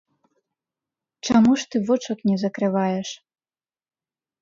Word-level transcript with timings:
Чаму 1.27 1.51
ж 1.65 1.69
ты 1.69 1.77
вочак 1.91 2.19
не 2.33 2.37
закрываеш? 2.47 3.09